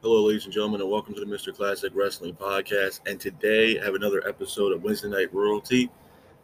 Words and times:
Hello, 0.00 0.26
ladies 0.26 0.44
and 0.44 0.54
gentlemen, 0.54 0.80
and 0.80 0.88
welcome 0.88 1.12
to 1.12 1.18
the 1.18 1.26
Mr. 1.26 1.52
Classic 1.52 1.90
Wrestling 1.92 2.32
Podcast. 2.32 3.00
And 3.06 3.18
today 3.18 3.80
I 3.80 3.84
have 3.84 3.96
another 3.96 4.22
episode 4.28 4.72
of 4.72 4.84
Wednesday 4.84 5.08
Night 5.08 5.34
Royalty. 5.34 5.90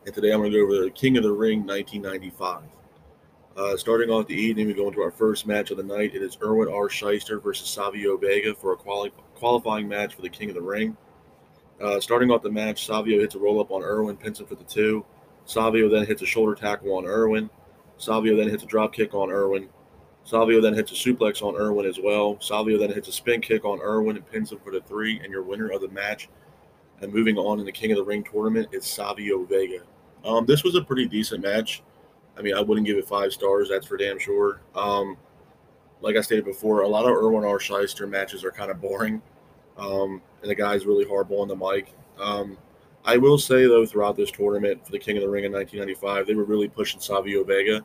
And 0.04 0.12
today 0.12 0.32
I'm 0.32 0.40
going 0.40 0.50
to 0.50 0.58
go 0.58 0.64
over 0.64 0.84
the 0.84 0.90
King 0.90 1.16
of 1.18 1.22
the 1.22 1.30
Ring 1.30 1.64
1995. 1.64 2.62
Uh, 3.56 3.76
starting 3.76 4.10
off 4.10 4.26
the 4.26 4.34
evening, 4.34 4.66
we 4.66 4.74
go 4.74 4.88
into 4.88 5.00
our 5.02 5.12
first 5.12 5.46
match 5.46 5.70
of 5.70 5.76
the 5.76 5.84
night. 5.84 6.16
It 6.16 6.22
is 6.22 6.36
Irwin 6.42 6.66
R. 6.66 6.88
Schyster 6.88 7.40
versus 7.40 7.68
Savio 7.68 8.16
Vega 8.16 8.56
for 8.56 8.72
a 8.72 8.76
quali- 8.76 9.12
qualifying 9.36 9.86
match 9.86 10.16
for 10.16 10.22
the 10.22 10.28
King 10.28 10.48
of 10.48 10.56
the 10.56 10.60
Ring. 10.60 10.96
Uh, 11.80 12.00
starting 12.00 12.32
off 12.32 12.42
the 12.42 12.50
match, 12.50 12.84
Savio 12.84 13.20
hits 13.20 13.36
a 13.36 13.38
roll 13.38 13.60
up 13.60 13.70
on 13.70 13.84
Irwin, 13.84 14.16
pins 14.16 14.40
him 14.40 14.46
for 14.46 14.56
the 14.56 14.64
two. 14.64 15.04
Savio 15.44 15.88
then 15.88 16.06
hits 16.06 16.22
a 16.22 16.26
shoulder 16.26 16.56
tackle 16.56 16.92
on 16.96 17.06
Irwin. 17.06 17.48
Savio 17.98 18.36
then 18.36 18.48
hits 18.48 18.64
a 18.64 18.66
drop 18.66 18.92
kick 18.92 19.14
on 19.14 19.30
Irwin. 19.30 19.68
Savio 20.24 20.60
then 20.60 20.74
hits 20.74 20.90
a 20.90 20.94
suplex 20.94 21.42
on 21.42 21.54
Irwin 21.54 21.86
as 21.86 21.98
well. 22.02 22.40
Savio 22.40 22.78
then 22.78 22.92
hits 22.92 23.08
a 23.08 23.12
spin 23.12 23.40
kick 23.40 23.64
on 23.64 23.80
Irwin 23.80 24.16
and 24.16 24.30
pins 24.30 24.50
him 24.50 24.58
for 24.64 24.72
the 24.72 24.80
three. 24.80 25.20
And 25.20 25.30
your 25.30 25.42
winner 25.42 25.70
of 25.70 25.82
the 25.82 25.88
match 25.88 26.28
and 27.00 27.12
moving 27.12 27.36
on 27.36 27.60
in 27.60 27.66
the 27.66 27.72
King 27.72 27.92
of 27.92 27.98
the 27.98 28.04
Ring 28.04 28.24
tournament 28.24 28.68
is 28.72 28.86
Savio 28.86 29.44
Vega. 29.44 29.80
Um, 30.24 30.46
this 30.46 30.64
was 30.64 30.74
a 30.74 30.82
pretty 30.82 31.06
decent 31.06 31.42
match. 31.42 31.82
I 32.38 32.42
mean, 32.42 32.54
I 32.54 32.62
wouldn't 32.62 32.86
give 32.86 32.96
it 32.96 33.06
five 33.06 33.32
stars, 33.32 33.68
that's 33.68 33.86
for 33.86 33.96
damn 33.96 34.18
sure. 34.18 34.62
Um, 34.74 35.16
like 36.00 36.16
I 36.16 36.20
stated 36.20 36.44
before, 36.44 36.80
a 36.80 36.88
lot 36.88 37.04
of 37.04 37.12
Irwin 37.12 37.44
R. 37.44 37.58
Schyster 37.58 38.08
matches 38.08 38.44
are 38.44 38.50
kind 38.50 38.70
of 38.70 38.80
boring. 38.80 39.22
Um, 39.76 40.22
and 40.40 40.50
the 40.50 40.54
guy's 40.54 40.86
really 40.86 41.04
horrible 41.04 41.40
on 41.40 41.48
the 41.48 41.56
mic. 41.56 41.94
Um, 42.18 42.56
I 43.04 43.18
will 43.18 43.38
say, 43.38 43.66
though, 43.66 43.84
throughout 43.84 44.16
this 44.16 44.30
tournament 44.30 44.84
for 44.84 44.92
the 44.92 44.98
King 44.98 45.18
of 45.18 45.22
the 45.22 45.28
Ring 45.28 45.44
in 45.44 45.52
1995, 45.52 46.26
they 46.26 46.34
were 46.34 46.44
really 46.44 46.68
pushing 46.68 47.00
Savio 47.00 47.44
Vega 47.44 47.84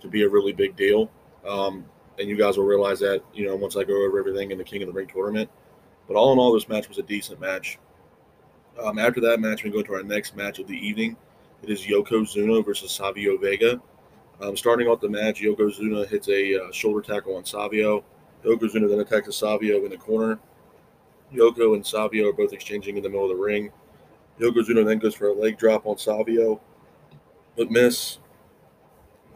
to 0.00 0.08
be 0.08 0.22
a 0.22 0.28
really 0.28 0.52
big 0.52 0.76
deal. 0.76 1.10
Um, 1.46 1.84
and 2.18 2.28
you 2.28 2.36
guys 2.36 2.56
will 2.56 2.64
realize 2.64 2.98
that, 3.00 3.22
you 3.32 3.46
know, 3.46 3.56
once 3.56 3.76
I 3.76 3.84
go 3.84 4.04
over 4.04 4.18
everything 4.18 4.50
in 4.50 4.58
the 4.58 4.64
King 4.64 4.82
of 4.82 4.88
the 4.88 4.92
Ring 4.92 5.06
tournament. 5.06 5.48
But 6.06 6.16
all 6.16 6.32
in 6.32 6.38
all, 6.38 6.52
this 6.52 6.68
match 6.68 6.88
was 6.88 6.98
a 6.98 7.02
decent 7.02 7.40
match. 7.40 7.78
Um, 8.82 8.98
after 8.98 9.20
that 9.22 9.40
match, 9.40 9.62
we 9.62 9.70
go 9.70 9.82
to 9.82 9.94
our 9.94 10.02
next 10.02 10.36
match 10.36 10.58
of 10.58 10.66
the 10.66 10.76
evening. 10.76 11.16
It 11.62 11.70
is 11.70 11.82
Yokozuna 11.82 12.64
versus 12.64 12.92
Savio 12.92 13.36
Vega. 13.36 13.80
Um, 14.40 14.56
starting 14.56 14.86
off 14.86 15.00
the 15.00 15.08
match, 15.08 15.40
Yokozuna 15.40 16.08
hits 16.08 16.28
a 16.28 16.64
uh, 16.64 16.72
shoulder 16.72 17.02
tackle 17.02 17.36
on 17.36 17.44
Savio. 17.44 18.04
Yokozuna 18.44 18.88
then 18.88 19.00
attacks 19.00 19.34
Savio 19.36 19.84
in 19.84 19.90
the 19.90 19.96
corner. 19.96 20.38
Yoko 21.32 21.74
and 21.74 21.84
Savio 21.84 22.28
are 22.28 22.32
both 22.32 22.52
exchanging 22.52 22.96
in 22.96 23.02
the 23.02 23.08
middle 23.08 23.30
of 23.30 23.36
the 23.36 23.42
ring. 23.42 23.70
Yokozuna 24.40 24.86
then 24.86 24.98
goes 24.98 25.14
for 25.14 25.28
a 25.28 25.32
leg 25.32 25.58
drop 25.58 25.86
on 25.86 25.98
Savio, 25.98 26.60
but 27.56 27.70
miss 27.70 28.18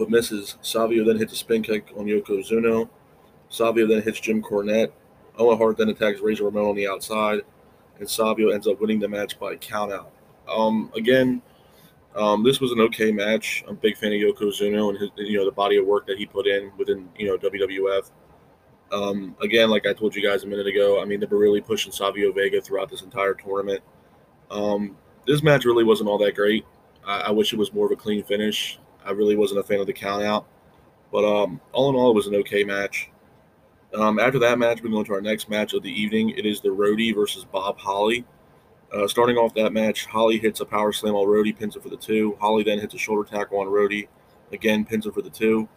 but 0.03 0.11
misses. 0.11 0.57
Savio 0.63 1.05
then 1.05 1.17
hits 1.17 1.33
a 1.33 1.37
spin 1.37 1.63
kick 1.63 1.93
on 1.97 2.07
Yokozuna. 2.07 2.89
Savio 3.49 3.87
then 3.87 4.03
hits 4.03 4.19
Jim 4.19 4.43
Cornette. 4.43 4.91
Owen 5.39 5.57
Hart 5.57 5.77
then 5.77 5.91
attacks 5.91 6.21
Razor 6.21 6.45
Ramon 6.45 6.71
on 6.71 6.75
the 6.75 6.89
outside, 6.89 7.43
and 8.01 8.11
Savio 8.11 8.49
ends 8.49 8.67
up 8.67 8.81
winning 8.81 8.99
the 8.99 9.09
match 9.09 9.39
by 9.39 9.55
countout. 9.57 10.09
Um, 10.49 10.91
again, 10.97 11.41
um, 12.17 12.43
this 12.43 12.61
was 12.61 12.73
an 12.73 12.81
okay 12.81 13.13
match. 13.13 13.63
I'm 13.69 13.75
a 13.75 13.79
big 13.79 13.97
fan 13.97 14.13
of 14.13 14.19
Yokozuna 14.19 14.89
and 14.91 14.99
his, 14.99 15.11
you 15.17 15.39
know 15.39 15.45
the 15.45 15.53
body 15.53 15.77
of 15.77 15.87
work 15.87 16.07
that 16.09 16.19
he 16.19 16.27
put 16.27 16.49
in 16.49 16.73
within 16.77 17.09
you 17.17 17.29
know 17.29 17.39
WWF. 17.39 18.11
Um, 18.91 19.37
again, 19.41 19.71
like 19.71 19.87
I 19.87 19.93
told 19.93 20.17
you 20.17 20.29
guys 20.29 20.43
a 20.43 20.49
minute 20.49 20.67
ago, 20.67 21.01
I 21.01 21.05
mean 21.05 21.21
they 21.21 21.27
were 21.27 21.39
really 21.39 21.61
pushing 21.61 21.93
Savio 21.93 22.33
Vega 22.33 22.61
throughout 22.61 22.91
this 22.91 23.03
entire 23.03 23.35
tournament. 23.35 23.83
Um, 24.51 24.97
this 25.29 25.45
match 25.45 25.65
really 25.65 25.85
wasn't 25.85 26.09
all 26.09 26.19
that 26.19 26.35
great. 26.35 26.67
I, 27.07 27.21
I 27.21 27.31
wish 27.31 27.53
it 27.53 27.59
was 27.59 27.73
more 27.73 27.87
of 27.87 27.93
a 27.93 27.97
clean 27.97 28.25
finish. 28.25 28.81
I 29.05 29.11
really 29.13 29.37
wasn't 29.37 29.61
a 29.61 29.63
fan 29.63 29.81
of 29.81 29.87
the 29.87 29.93
count 29.93 30.23
out. 30.23 30.47
But 31.11 31.25
um, 31.25 31.61
all 31.73 31.91
in 31.91 31.97
all, 31.97 32.11
it 32.11 32.15
was 32.15 32.27
an 32.27 32.35
okay 32.37 32.65
match. 32.65 33.11
Um, 33.95 34.19
after 34.19 34.39
that 34.39 34.59
match, 34.59 34.83
we 34.83 34.91
go 34.91 35.01
into 35.01 35.13
our 35.13 35.21
next 35.21 35.51
match 35.51 35.75
of 35.75 35.83
the 35.83 35.93
evening. 35.93 36.31
It 36.31 36.47
is 36.47 36.61
the 36.61 36.71
Roadie 36.71 37.15
versus 37.15 37.45
Bob 37.45 37.79
Holly. 37.79 38.25
Uh, 38.93 39.07
starting 39.07 39.37
off 39.37 39.55
that 39.55 39.73
match, 39.73 40.07
Holly 40.07 40.39
hits 40.39 40.61
a 40.61 40.67
power 40.67 40.93
slam 40.93 41.15
on 41.15 41.27
Roadie, 41.27 41.59
pins 41.59 41.77
it 41.77 41.83
for 41.83 41.89
the 41.89 41.97
two. 41.97 42.37
Holly 42.41 42.63
then 42.63 42.79
hits 42.79 42.95
a 42.95 42.99
shoulder 42.99 43.29
tackle 43.29 43.59
on 43.59 43.67
Roadie, 43.67 44.09
again 44.53 44.85
pins 44.85 45.07
it 45.07 45.15
for 45.15 45.23
the 45.23 45.31
two. 45.31 45.69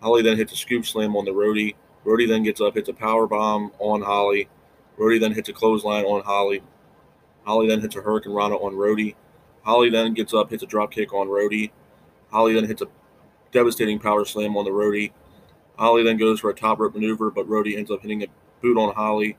Holly 0.00 0.22
then 0.22 0.36
hits 0.36 0.52
a 0.52 0.56
scoop 0.56 0.86
slam 0.86 1.16
on 1.16 1.24
the 1.24 1.32
Roadie. 1.32 1.74
Roadie 2.04 2.28
then 2.28 2.42
gets 2.42 2.60
up, 2.60 2.74
hits 2.74 2.88
a 2.88 2.92
power 2.92 3.26
bomb 3.26 3.72
on 3.78 4.02
Holly. 4.02 4.48
Roadie 4.98 5.18
then 5.18 5.32
hits 5.32 5.48
a 5.48 5.52
clothesline 5.52 6.04
on 6.04 6.22
Holly. 6.22 6.62
Holly 7.44 7.66
then 7.66 7.80
hits 7.80 7.96
a 7.96 8.00
hurricanrana 8.00 8.62
on 8.62 8.74
Roadie. 8.74 9.16
Holly 9.62 9.90
then 9.90 10.14
gets 10.14 10.32
up, 10.32 10.50
hits 10.50 10.62
a 10.62 10.66
drop 10.66 10.92
kick 10.92 11.12
on 11.12 11.28
Roadie. 11.28 11.70
Holly 12.34 12.54
then 12.54 12.64
hits 12.64 12.82
a 12.82 12.88
devastating 13.52 14.00
power 14.00 14.24
slam 14.24 14.56
on 14.56 14.64
the 14.64 14.70
Roadie. 14.72 15.12
Holly 15.78 16.02
then 16.02 16.16
goes 16.16 16.40
for 16.40 16.50
a 16.50 16.54
top 16.54 16.80
rope 16.80 16.94
maneuver, 16.94 17.30
but 17.30 17.48
Roadie 17.48 17.78
ends 17.78 17.92
up 17.92 18.02
hitting 18.02 18.24
a 18.24 18.26
boot 18.60 18.76
on 18.76 18.92
Holly. 18.92 19.36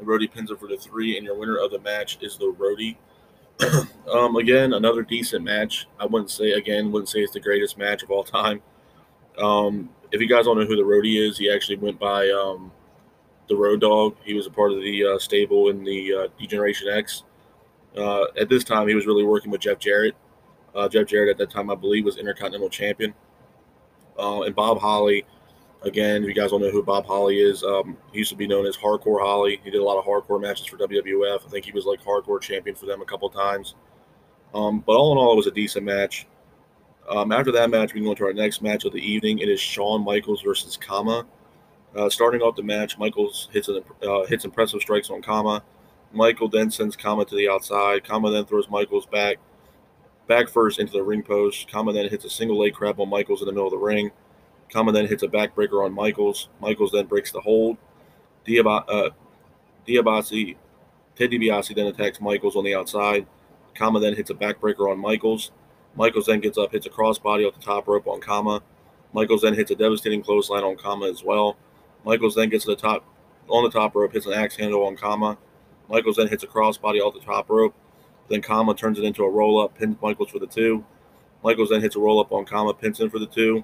And 0.00 0.08
Roadie 0.08 0.30
pins 0.30 0.50
her 0.50 0.56
for 0.56 0.66
the 0.66 0.76
three, 0.76 1.16
and 1.16 1.24
your 1.24 1.38
winner 1.38 1.56
of 1.56 1.70
the 1.70 1.78
match 1.78 2.18
is 2.22 2.36
the 2.36 2.52
Roadie. 2.58 2.96
um, 4.12 4.34
again, 4.34 4.72
another 4.72 5.02
decent 5.02 5.44
match. 5.44 5.86
I 6.00 6.06
wouldn't 6.06 6.32
say 6.32 6.52
again, 6.52 6.90
wouldn't 6.90 7.08
say 7.08 7.20
it's 7.20 7.32
the 7.32 7.38
greatest 7.38 7.78
match 7.78 8.02
of 8.02 8.10
all 8.10 8.24
time. 8.24 8.60
Um, 9.38 9.88
if 10.10 10.20
you 10.20 10.28
guys 10.28 10.46
don't 10.46 10.58
know 10.58 10.66
who 10.66 10.74
the 10.74 10.82
Roadie 10.82 11.24
is, 11.28 11.38
he 11.38 11.52
actually 11.52 11.76
went 11.76 12.00
by 12.00 12.28
um, 12.30 12.72
the 13.48 13.54
Road 13.54 13.80
Dog. 13.80 14.16
He 14.24 14.34
was 14.34 14.48
a 14.48 14.50
part 14.50 14.72
of 14.72 14.80
the 14.80 15.04
uh, 15.04 15.18
stable 15.20 15.68
in 15.68 15.84
the 15.84 16.14
uh, 16.14 16.28
D-Generation 16.36 16.88
X. 16.88 17.22
Uh, 17.96 18.24
at 18.36 18.48
this 18.48 18.64
time, 18.64 18.88
he 18.88 18.96
was 18.96 19.06
really 19.06 19.22
working 19.22 19.52
with 19.52 19.60
Jeff 19.60 19.78
Jarrett. 19.78 20.16
Uh, 20.74 20.88
Jeff 20.88 21.06
Jarrett 21.06 21.30
at 21.30 21.38
that 21.38 21.50
time, 21.50 21.70
I 21.70 21.74
believe, 21.74 22.04
was 22.04 22.16
Intercontinental 22.16 22.68
Champion. 22.68 23.14
Uh, 24.18 24.42
and 24.42 24.54
Bob 24.54 24.80
Holly, 24.80 25.24
again, 25.82 26.22
if 26.22 26.28
you 26.28 26.34
guys 26.34 26.50
don't 26.50 26.60
know 26.60 26.70
who 26.70 26.82
Bob 26.82 27.06
Holly 27.06 27.40
is, 27.40 27.62
um, 27.62 27.96
he 28.12 28.18
used 28.18 28.30
to 28.30 28.36
be 28.36 28.46
known 28.46 28.66
as 28.66 28.76
Hardcore 28.76 29.20
Holly. 29.20 29.60
He 29.62 29.70
did 29.70 29.80
a 29.80 29.84
lot 29.84 29.98
of 29.98 30.04
hardcore 30.04 30.40
matches 30.40 30.66
for 30.66 30.76
WWF. 30.76 31.46
I 31.46 31.48
think 31.48 31.64
he 31.64 31.72
was 31.72 31.84
like 31.84 32.02
hardcore 32.02 32.40
champion 32.40 32.74
for 32.74 32.86
them 32.86 33.02
a 33.02 33.04
couple 33.04 33.28
times. 33.30 33.74
Um, 34.52 34.80
but 34.80 34.96
all 34.96 35.12
in 35.12 35.18
all, 35.18 35.32
it 35.32 35.36
was 35.36 35.46
a 35.46 35.52
decent 35.52 35.84
match. 35.84 36.26
Um, 37.08 37.32
after 37.32 37.52
that 37.52 37.70
match, 37.70 37.92
we 37.92 38.00
go 38.00 38.10
into 38.10 38.24
our 38.24 38.32
next 38.32 38.62
match 38.62 38.84
of 38.84 38.92
the 38.92 38.98
evening. 38.98 39.38
It 39.38 39.48
is 39.48 39.60
Shawn 39.60 40.04
Michaels 40.04 40.42
versus 40.42 40.76
Kama. 40.76 41.26
Uh, 41.94 42.08
starting 42.08 42.40
off 42.40 42.56
the 42.56 42.62
match, 42.62 42.98
Michaels 42.98 43.48
hits 43.52 43.68
an, 43.68 43.82
uh, 44.02 44.24
hits 44.24 44.44
impressive 44.44 44.80
strikes 44.80 45.10
on 45.10 45.22
Kama. 45.22 45.62
Michael 46.12 46.48
then 46.48 46.70
sends 46.70 46.96
Kama 46.96 47.24
to 47.26 47.34
the 47.34 47.48
outside. 47.48 48.04
Kama 48.04 48.30
then 48.30 48.46
throws 48.46 48.70
Michaels 48.70 49.06
back 49.06 49.38
back 50.26 50.48
first 50.48 50.78
into 50.78 50.92
the 50.92 51.02
ring 51.02 51.22
post. 51.22 51.70
Kama 51.70 51.92
then 51.92 52.08
hits 52.08 52.24
a 52.24 52.30
single 52.30 52.58
leg 52.58 52.74
crab 52.74 53.00
on 53.00 53.08
Michaels 53.08 53.40
in 53.40 53.46
the 53.46 53.52
middle 53.52 53.66
of 53.66 53.72
the 53.72 53.78
ring. 53.78 54.10
Kama 54.72 54.92
then 54.92 55.06
hits 55.06 55.22
a 55.22 55.28
backbreaker 55.28 55.84
on 55.84 55.92
Michaels. 55.92 56.48
Michaels 56.60 56.92
then 56.92 57.06
breaks 57.06 57.30
the 57.30 57.40
hold. 57.40 57.76
Diab- 58.46 58.84
uh, 58.88 59.10
Diabasi, 59.86 60.56
Ted 61.16 61.30
DiBiase 61.30 61.74
then 61.74 61.86
attacks 61.86 62.20
Michaels 62.20 62.56
on 62.56 62.64
the 62.64 62.74
outside. 62.74 63.26
Kama 63.74 64.00
then 64.00 64.16
hits 64.16 64.30
a 64.30 64.34
backbreaker 64.34 64.90
on 64.90 64.98
Michaels. 64.98 65.52
Michaels 65.96 66.26
then 66.26 66.40
gets 66.40 66.58
up, 66.58 66.72
hits 66.72 66.86
a 66.86 66.90
crossbody 66.90 67.46
off 67.46 67.54
the 67.54 67.64
top 67.64 67.86
rope 67.86 68.06
on 68.06 68.20
Kama. 68.20 68.62
Michaels 69.12 69.42
then 69.42 69.54
hits 69.54 69.70
a 69.70 69.76
devastating 69.76 70.22
clothesline 70.22 70.64
on 70.64 70.76
Kama 70.76 71.08
as 71.08 71.22
well. 71.22 71.56
Michaels 72.04 72.34
then 72.34 72.48
gets 72.48 72.64
to 72.64 72.70
the 72.70 72.76
top 72.76 73.04
on 73.48 73.62
the 73.62 73.70
top 73.70 73.94
rope, 73.94 74.12
hits 74.12 74.26
an 74.26 74.32
axe 74.32 74.56
handle 74.56 74.84
on 74.84 74.96
Kama. 74.96 75.38
Michaels 75.88 76.16
then 76.16 76.28
hits 76.28 76.42
a 76.42 76.46
crossbody 76.46 77.00
off 77.00 77.14
the 77.14 77.20
top 77.20 77.48
rope. 77.48 77.74
Then 78.28 78.40
Kama 78.40 78.74
turns 78.74 78.98
it 78.98 79.04
into 79.04 79.24
a 79.24 79.30
roll 79.30 79.60
up, 79.60 79.76
pins 79.76 79.96
Michaels 80.02 80.30
for 80.30 80.38
the 80.38 80.46
two. 80.46 80.84
Michaels 81.42 81.70
then 81.70 81.80
hits 81.80 81.96
a 81.96 82.00
roll 82.00 82.20
up 82.20 82.32
on 82.32 82.44
Kama, 82.44 82.74
pins 82.74 83.00
him 83.00 83.10
for 83.10 83.18
the 83.18 83.26
two. 83.26 83.62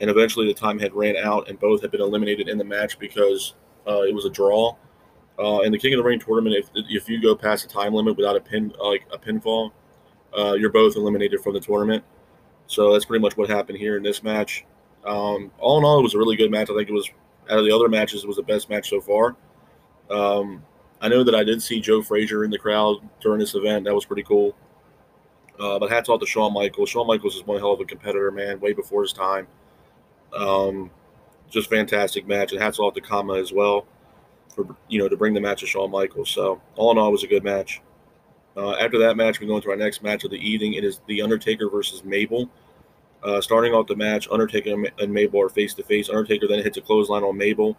And 0.00 0.10
eventually 0.10 0.46
the 0.46 0.54
time 0.54 0.78
had 0.78 0.94
ran 0.94 1.16
out, 1.16 1.48
and 1.48 1.58
both 1.58 1.82
had 1.82 1.90
been 1.90 2.00
eliminated 2.00 2.48
in 2.48 2.58
the 2.58 2.64
match 2.64 2.98
because 2.98 3.54
uh, 3.86 4.02
it 4.02 4.14
was 4.14 4.24
a 4.24 4.30
draw. 4.30 4.76
Uh, 5.38 5.60
in 5.60 5.72
the 5.72 5.78
King 5.78 5.92
of 5.94 5.98
the 5.98 6.04
Ring 6.04 6.18
tournament, 6.18 6.56
if 6.56 6.70
if 6.88 7.08
you 7.08 7.20
go 7.20 7.34
past 7.34 7.66
the 7.66 7.72
time 7.72 7.92
limit 7.92 8.16
without 8.16 8.36
a 8.36 8.40
pin 8.40 8.72
like 8.82 9.06
a 9.12 9.18
pinfall, 9.18 9.72
uh, 10.36 10.54
you're 10.54 10.70
both 10.70 10.96
eliminated 10.96 11.40
from 11.40 11.52
the 11.54 11.60
tournament. 11.60 12.02
So 12.66 12.92
that's 12.92 13.04
pretty 13.04 13.22
much 13.22 13.36
what 13.36 13.48
happened 13.48 13.78
here 13.78 13.96
in 13.96 14.02
this 14.02 14.22
match. 14.22 14.64
Um, 15.04 15.52
all 15.58 15.78
in 15.78 15.84
all, 15.84 15.98
it 15.98 16.02
was 16.02 16.14
a 16.14 16.18
really 16.18 16.36
good 16.36 16.50
match. 16.50 16.68
I 16.70 16.74
think 16.74 16.88
it 16.88 16.92
was 16.92 17.08
out 17.50 17.58
of 17.58 17.64
the 17.64 17.72
other 17.72 17.88
matches, 17.88 18.24
it 18.24 18.26
was 18.26 18.36
the 18.36 18.42
best 18.42 18.68
match 18.68 18.90
so 18.90 19.00
far. 19.00 19.36
Um, 20.10 20.62
I 21.00 21.08
know 21.08 21.22
that 21.22 21.34
I 21.34 21.44
did 21.44 21.62
see 21.62 21.80
Joe 21.80 22.02
Frazier 22.02 22.44
in 22.44 22.50
the 22.50 22.58
crowd 22.58 22.96
during 23.20 23.38
this 23.38 23.54
event. 23.54 23.84
That 23.84 23.94
was 23.94 24.04
pretty 24.04 24.22
cool. 24.22 24.54
Uh, 25.58 25.78
but 25.78 25.90
hats 25.90 26.08
off 26.08 26.20
to 26.20 26.26
Shawn 26.26 26.52
Michaels. 26.52 26.90
Shawn 26.90 27.06
Michaels 27.06 27.36
is 27.36 27.44
one 27.44 27.58
hell 27.58 27.72
of 27.72 27.80
a 27.80 27.84
competitor, 27.84 28.30
man, 28.30 28.60
way 28.60 28.72
before 28.72 29.02
his 29.02 29.12
time. 29.12 29.46
Um, 30.34 30.90
just 31.48 31.70
fantastic 31.70 32.26
match, 32.26 32.52
and 32.52 32.60
hats 32.60 32.78
off 32.78 32.94
to 32.94 33.00
Kama 33.00 33.34
as 33.34 33.52
well 33.52 33.86
for 34.54 34.66
you 34.88 34.98
know 34.98 35.08
to 35.08 35.16
bring 35.16 35.34
the 35.34 35.40
match 35.40 35.60
to 35.60 35.66
Shawn 35.66 35.90
Michaels. 35.90 36.30
So 36.30 36.60
all 36.76 36.90
in 36.90 36.98
all, 36.98 37.08
it 37.08 37.12
was 37.12 37.24
a 37.24 37.28
good 37.28 37.44
match. 37.44 37.80
Uh, 38.56 38.72
after 38.76 38.98
that 38.98 39.16
match, 39.16 39.38
we 39.38 39.46
go 39.46 39.56
into 39.56 39.70
our 39.70 39.76
next 39.76 40.02
match 40.02 40.24
of 40.24 40.30
the 40.30 40.38
evening. 40.38 40.74
It 40.74 40.84
is 40.84 41.00
The 41.06 41.20
Undertaker 41.20 41.68
versus 41.68 42.02
Mabel. 42.04 42.48
Uh, 43.22 43.40
starting 43.40 43.74
off 43.74 43.86
the 43.86 43.96
match, 43.96 44.28
Undertaker 44.30 44.74
and 44.98 45.12
Mabel 45.12 45.42
are 45.42 45.48
face 45.48 45.74
to 45.74 45.82
face. 45.82 46.08
Undertaker 46.08 46.48
then 46.48 46.62
hits 46.62 46.78
a 46.78 46.80
clothesline 46.80 47.22
on 47.22 47.36
Mabel. 47.36 47.76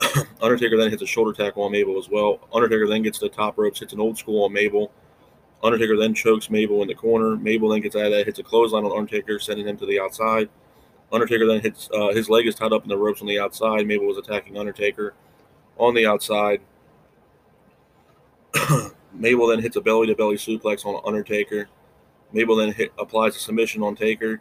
Undertaker 0.42 0.76
then 0.76 0.90
hits 0.90 1.02
a 1.02 1.06
shoulder 1.06 1.32
tackle 1.32 1.62
on 1.62 1.72
Mabel 1.72 1.98
as 1.98 2.08
well. 2.08 2.40
Undertaker 2.52 2.86
then 2.86 3.02
gets 3.02 3.18
to 3.18 3.26
the 3.26 3.34
top 3.34 3.58
ropes, 3.58 3.80
hits 3.80 3.92
an 3.92 4.00
old 4.00 4.18
school 4.18 4.44
on 4.44 4.52
Mabel. 4.52 4.92
Undertaker 5.62 5.96
then 5.96 6.14
chokes 6.14 6.50
Mabel 6.50 6.82
in 6.82 6.88
the 6.88 6.94
corner. 6.94 7.36
Mabel 7.36 7.70
then 7.70 7.80
gets 7.80 7.96
out 7.96 8.06
of 8.06 8.12
that, 8.12 8.26
hits 8.26 8.38
a 8.38 8.42
clothesline 8.42 8.84
on 8.84 8.96
Undertaker, 8.96 9.38
sending 9.38 9.66
him 9.66 9.76
to 9.78 9.86
the 9.86 9.98
outside. 9.98 10.48
Undertaker 11.12 11.46
then 11.46 11.60
hits 11.60 11.88
uh, 11.94 12.08
his 12.08 12.28
leg 12.28 12.46
is 12.46 12.54
tied 12.54 12.72
up 12.72 12.82
in 12.82 12.88
the 12.88 12.98
ropes 12.98 13.20
on 13.20 13.26
the 13.26 13.38
outside. 13.38 13.86
Mabel 13.86 14.06
was 14.06 14.18
attacking 14.18 14.58
Undertaker. 14.58 15.14
on 15.78 15.94
the 15.94 16.06
outside. 16.06 16.60
Mabel 19.12 19.46
then 19.46 19.60
hits 19.60 19.76
a 19.76 19.80
belly 19.80 20.06
to 20.08 20.14
belly 20.14 20.36
suplex 20.36 20.84
on 20.84 21.00
Undertaker. 21.06 21.68
Mabel 22.32 22.56
then 22.56 22.72
hit, 22.72 22.92
applies 22.98 23.36
a 23.36 23.38
submission 23.38 23.82
on 23.82 23.94
Taker. 23.94 24.40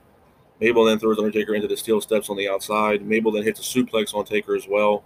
Mabel 0.60 0.86
then 0.86 1.00
throws 1.00 1.20
Undertaker 1.20 1.54
into 1.54 1.68
the 1.68 1.78
steel 1.78 2.02
steps 2.02 2.30
on 2.30 2.38
the 2.38 2.50
outside. 2.50 3.06
Mabel 3.06 3.32
then 3.32 3.44
hits 3.44 3.60
a 3.60 3.64
suplex 3.64 4.14
on 4.14 4.26
Taker 4.26 4.56
as 4.56 4.68
well. 4.68 5.04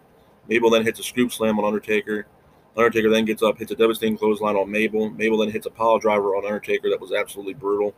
Mabel 0.50 0.70
then 0.70 0.84
hits 0.84 1.00
a 1.00 1.04
scoop 1.04 1.32
slam 1.32 1.60
on 1.60 1.66
Undertaker. 1.66 2.28
Undertaker 2.76 3.10
then 3.10 3.26
gets 3.26 3.42
up, 3.42 3.58
hits 3.58 3.72
a 3.72 3.76
devastating 3.76 4.18
clothesline 4.18 4.56
on 4.56 4.70
Mabel. 4.70 5.10
Mabel 5.10 5.38
then 5.40 5.52
hits 5.52 5.66
a 5.66 5.72
pile 5.72 6.00
driver 6.00 6.36
on 6.36 6.46
Undertaker 6.46 6.90
that 6.90 7.02
was 7.02 7.12
absolutely 7.12 7.54
brutal. 7.54 7.96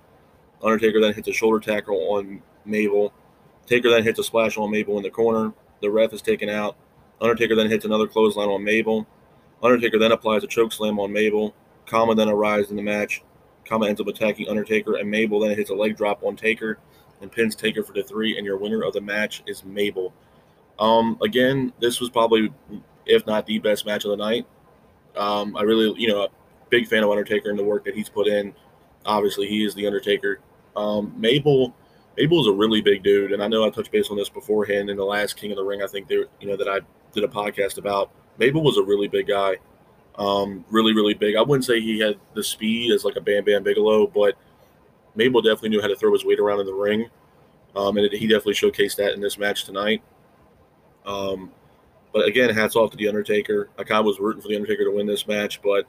Undertaker 0.63 1.01
then 1.01 1.13
hits 1.13 1.27
a 1.27 1.33
shoulder 1.33 1.59
tackle 1.59 1.97
on 2.13 2.41
Mabel. 2.65 3.13
Taker 3.65 3.89
then 3.89 4.03
hits 4.03 4.19
a 4.19 4.23
splash 4.23 4.57
on 4.57 4.71
Mabel 4.71 4.97
in 4.97 5.03
the 5.03 5.09
corner. 5.09 5.53
The 5.81 5.89
ref 5.89 6.13
is 6.13 6.21
taken 6.21 6.49
out. 6.49 6.75
Undertaker 7.21 7.55
then 7.55 7.69
hits 7.69 7.85
another 7.85 8.07
clothesline 8.07 8.49
on 8.49 8.63
Mabel. 8.63 9.05
Undertaker 9.61 9.99
then 9.99 10.11
applies 10.11 10.43
a 10.43 10.47
choke 10.47 10.71
slam 10.71 10.99
on 10.99 11.11
Mabel. 11.11 11.53
Kama 11.85 12.15
then 12.15 12.29
arrives 12.29 12.69
in 12.69 12.75
the 12.75 12.81
match. 12.81 13.21
Kama 13.65 13.87
ends 13.87 14.01
up 14.01 14.07
attacking 14.07 14.49
Undertaker, 14.49 14.95
and 14.95 15.11
Mabel 15.11 15.39
then 15.39 15.55
hits 15.55 15.69
a 15.69 15.75
leg 15.75 15.97
drop 15.97 16.23
on 16.23 16.35
Taker 16.35 16.79
and 17.21 17.31
pins 17.31 17.55
Taker 17.55 17.83
for 17.83 17.93
the 17.93 18.03
three. 18.03 18.37
And 18.37 18.45
your 18.45 18.57
winner 18.57 18.81
of 18.81 18.93
the 18.93 19.01
match 19.01 19.43
is 19.45 19.63
Mabel. 19.63 20.13
Um, 20.79 21.17
again, 21.21 21.73
this 21.79 21.99
was 21.99 22.09
probably, 22.09 22.51
if 23.05 23.25
not 23.27 23.45
the 23.45 23.59
best 23.59 23.85
match 23.85 24.05
of 24.05 24.11
the 24.11 24.17
night. 24.17 24.47
Um, 25.15 25.55
I 25.57 25.63
really, 25.63 25.99
you 25.99 26.07
know, 26.07 26.23
a 26.23 26.29
big 26.69 26.87
fan 26.87 27.03
of 27.03 27.09
Undertaker 27.09 27.49
and 27.49 27.59
the 27.59 27.63
work 27.63 27.83
that 27.85 27.95
he's 27.95 28.09
put 28.09 28.27
in. 28.27 28.53
Obviously, 29.05 29.47
he 29.47 29.65
is 29.65 29.75
the 29.75 29.85
Undertaker. 29.85 30.39
Um, 30.75 31.13
Mabel, 31.17 31.75
Mabel 32.17 32.41
is 32.41 32.47
a 32.47 32.51
really 32.51 32.81
big 32.81 33.03
dude, 33.03 33.31
and 33.33 33.43
I 33.43 33.47
know 33.47 33.65
I 33.65 33.69
touched 33.69 33.91
base 33.91 34.09
on 34.09 34.17
this 34.17 34.29
beforehand 34.29 34.89
in 34.89 34.97
the 34.97 35.05
last 35.05 35.35
King 35.35 35.51
of 35.51 35.57
the 35.57 35.63
Ring. 35.63 35.81
I 35.83 35.87
think 35.87 36.07
they, 36.07 36.15
you 36.39 36.47
know, 36.47 36.55
that 36.55 36.69
I 36.69 36.79
did 37.13 37.23
a 37.23 37.27
podcast 37.27 37.77
about. 37.77 38.11
Mabel 38.37 38.63
was 38.63 38.77
a 38.77 38.83
really 38.83 39.07
big 39.07 39.27
guy, 39.27 39.57
um, 40.17 40.63
really, 40.69 40.93
really 40.93 41.13
big. 41.13 41.35
I 41.35 41.41
wouldn't 41.41 41.65
say 41.65 41.81
he 41.81 41.99
had 41.99 42.17
the 42.35 42.43
speed 42.43 42.93
as 42.93 43.03
like 43.03 43.17
a 43.17 43.21
Bam 43.21 43.43
Bam 43.43 43.63
Bigelow, 43.63 44.07
but 44.07 44.35
Mabel 45.15 45.41
definitely 45.41 45.69
knew 45.69 45.81
how 45.81 45.87
to 45.87 45.95
throw 45.95 46.13
his 46.13 46.23
weight 46.23 46.39
around 46.39 46.61
in 46.61 46.65
the 46.65 46.73
ring, 46.73 47.09
um, 47.75 47.97
and 47.97 48.05
it, 48.05 48.13
he 48.13 48.27
definitely 48.27 48.53
showcased 48.53 48.95
that 48.97 49.13
in 49.13 49.19
this 49.19 49.37
match 49.37 49.65
tonight. 49.65 50.01
Um, 51.09 51.51
but 52.13 52.27
again, 52.27 52.53
hats 52.53 52.75
off 52.75 52.91
to 52.91 52.97
the 52.97 53.07
Undertaker. 53.07 53.69
I 53.77 53.83
kind 53.83 53.99
of 53.99 54.05
was 54.05 54.19
rooting 54.19 54.41
for 54.41 54.47
the 54.47 54.55
Undertaker 54.55 54.85
to 54.85 54.91
win 54.91 55.07
this 55.07 55.27
match, 55.27 55.61
but 55.61 55.85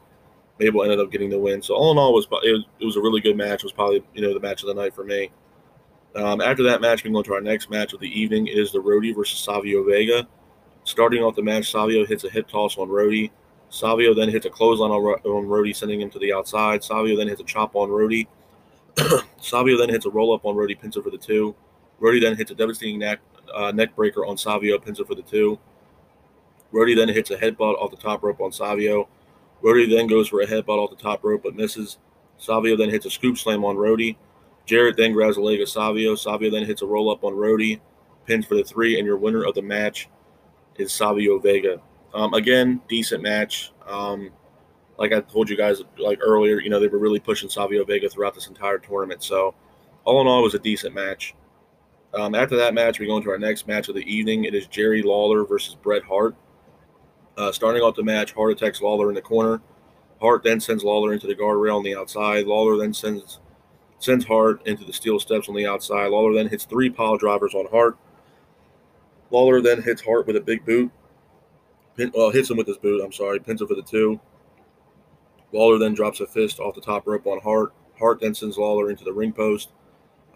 Mabel 0.58 0.82
ended 0.82 0.98
up 0.98 1.10
getting 1.10 1.30
the 1.30 1.38
win. 1.38 1.62
So 1.62 1.74
all 1.74 1.92
in 1.92 1.98
all, 1.98 2.10
it 2.10 2.26
was 2.30 2.64
it 2.80 2.84
was, 2.84 2.96
a 2.96 3.00
really 3.00 3.20
good 3.20 3.36
match. 3.36 3.60
It 3.60 3.64
was 3.64 3.72
probably 3.72 4.02
you 4.14 4.22
know 4.22 4.34
the 4.34 4.40
match 4.40 4.62
of 4.62 4.68
the 4.68 4.74
night 4.74 4.94
for 4.94 5.04
me. 5.04 5.30
Um, 6.16 6.40
after 6.40 6.62
that 6.64 6.80
match, 6.80 7.04
we 7.04 7.10
go 7.10 7.18
into 7.18 7.32
our 7.34 7.40
next 7.40 7.70
match 7.70 7.92
of 7.92 8.00
the 8.00 8.20
evening. 8.20 8.48
It 8.48 8.58
is 8.58 8.72
the 8.72 8.80
Roadie 8.80 9.14
versus 9.14 9.38
Savio 9.38 9.84
Vega. 9.84 10.26
Starting 10.84 11.22
off 11.22 11.36
the 11.36 11.42
match, 11.42 11.70
Savio 11.70 12.04
hits 12.04 12.24
a 12.24 12.30
hip 12.30 12.48
toss 12.48 12.76
on 12.78 12.88
Roadie. 12.88 13.30
Savio 13.68 14.12
then 14.12 14.28
hits 14.28 14.46
a 14.46 14.50
clothesline 14.50 14.90
on, 14.90 15.02
on 15.02 15.46
Roadie, 15.46 15.76
sending 15.76 16.00
him 16.00 16.10
to 16.10 16.18
the 16.18 16.32
outside. 16.32 16.82
Savio 16.82 17.16
then 17.16 17.28
hits 17.28 17.40
a 17.40 17.44
chop 17.44 17.76
on 17.76 17.88
Roadie. 17.88 18.26
Savio 19.40 19.78
then 19.78 19.88
hits 19.88 20.04
a 20.04 20.10
roll 20.10 20.34
up 20.34 20.44
on 20.44 20.56
Roadie, 20.56 20.78
pins 20.78 20.96
for 20.96 21.10
the 21.10 21.18
two. 21.18 21.54
Roadie 22.00 22.20
then 22.20 22.36
hits 22.36 22.50
a 22.50 22.54
devastating 22.54 22.98
neck 22.98 23.20
uh, 23.54 23.72
neck 23.72 23.94
breaker 23.96 24.24
on 24.24 24.36
Savio, 24.36 24.78
pins 24.78 24.98
for 24.98 25.14
the 25.14 25.22
two. 25.22 25.58
Roadie 26.72 26.96
then 26.96 27.08
hits 27.08 27.30
a 27.30 27.36
headbutt 27.36 27.80
off 27.80 27.90
the 27.90 27.96
top 27.96 28.22
rope 28.22 28.40
on 28.40 28.52
Savio. 28.52 29.08
Roadie 29.62 29.90
then 29.90 30.06
goes 30.06 30.28
for 30.28 30.40
a 30.40 30.46
headbutt 30.46 30.78
off 30.78 30.90
the 30.90 30.96
top 30.96 31.24
rope 31.24 31.42
but 31.42 31.56
misses. 31.56 31.98
Savio 32.38 32.76
then 32.76 32.90
hits 32.90 33.06
a 33.06 33.10
scoop 33.10 33.36
slam 33.36 33.64
on 33.64 33.76
Roadie. 33.76 34.16
Jarrett 34.66 34.96
then 34.96 35.12
grabs 35.12 35.36
a 35.36 35.40
leg 35.40 35.60
of 35.60 35.68
Savio. 35.68 36.14
Savio 36.14 36.50
then 36.50 36.64
hits 36.64 36.82
a 36.82 36.86
roll 36.86 37.10
up 37.10 37.24
on 37.24 37.34
Roadie, 37.34 37.80
pins 38.26 38.46
for 38.46 38.54
the 38.54 38.64
three, 38.64 38.98
and 38.98 39.06
your 39.06 39.16
winner 39.16 39.44
of 39.44 39.54
the 39.54 39.62
match 39.62 40.08
is 40.76 40.92
Savio 40.92 41.38
Vega. 41.38 41.80
Um, 42.14 42.34
again, 42.34 42.80
decent 42.88 43.22
match. 43.22 43.72
Um, 43.86 44.30
like 44.96 45.12
I 45.12 45.20
told 45.20 45.48
you 45.48 45.56
guys 45.56 45.82
like 45.98 46.18
earlier, 46.22 46.60
you 46.60 46.70
know 46.70 46.78
they 46.78 46.88
were 46.88 46.98
really 46.98 47.20
pushing 47.20 47.48
Savio 47.48 47.84
Vega 47.84 48.08
throughout 48.08 48.34
this 48.34 48.48
entire 48.48 48.78
tournament. 48.78 49.22
So, 49.22 49.54
all 50.04 50.20
in 50.20 50.26
all, 50.26 50.40
it 50.40 50.44
was 50.44 50.54
a 50.54 50.58
decent 50.58 50.94
match. 50.94 51.34
Um, 52.12 52.34
after 52.34 52.56
that 52.56 52.74
match, 52.74 52.98
we 52.98 53.06
go 53.06 53.16
into 53.16 53.30
our 53.30 53.38
next 53.38 53.68
match 53.68 53.88
of 53.88 53.94
the 53.94 54.12
evening. 54.12 54.44
It 54.44 54.54
is 54.54 54.66
Jerry 54.66 55.02
Lawler 55.02 55.44
versus 55.44 55.76
Bret 55.76 56.02
Hart. 56.02 56.34
Uh, 57.36 57.52
starting 57.52 57.82
off 57.82 57.94
the 57.94 58.02
match, 58.02 58.32
Hart 58.32 58.52
attacks 58.52 58.82
Lawler 58.82 59.08
in 59.08 59.14
the 59.14 59.22
corner. 59.22 59.60
Hart 60.20 60.42
then 60.42 60.60
sends 60.60 60.82
Lawler 60.82 61.12
into 61.12 61.26
the 61.26 61.36
guardrail 61.36 61.76
on 61.76 61.84
the 61.84 61.96
outside. 61.96 62.46
Lawler 62.46 62.76
then 62.76 62.92
sends 62.92 63.38
sends 63.98 64.24
Hart 64.24 64.66
into 64.66 64.84
the 64.84 64.92
steel 64.92 65.20
steps 65.20 65.48
on 65.48 65.54
the 65.54 65.66
outside. 65.66 66.08
Lawler 66.08 66.34
then 66.34 66.48
hits 66.48 66.64
three 66.64 66.90
pile 66.90 67.16
drivers 67.16 67.54
on 67.54 67.66
Hart. 67.70 67.96
Lawler 69.30 69.60
then 69.60 69.82
hits 69.82 70.02
Hart 70.02 70.26
with 70.26 70.36
a 70.36 70.40
big 70.40 70.64
boot. 70.64 70.90
Pin, 71.96 72.10
well, 72.14 72.30
hits 72.30 72.50
him 72.50 72.56
with 72.56 72.66
his 72.66 72.78
boot. 72.78 73.02
I'm 73.04 73.12
sorry. 73.12 73.38
Pins 73.38 73.60
him 73.60 73.68
for 73.68 73.74
the 73.74 73.82
two. 73.82 74.20
Lawler 75.52 75.78
then 75.78 75.94
drops 75.94 76.20
a 76.20 76.26
fist 76.26 76.60
off 76.60 76.74
the 76.74 76.80
top 76.80 77.06
rope 77.06 77.26
on 77.26 77.40
Hart. 77.40 77.72
Hart 77.98 78.20
then 78.20 78.34
sends 78.34 78.58
Lawler 78.58 78.90
into 78.90 79.04
the 79.04 79.12
ring 79.12 79.32
post. 79.32 79.70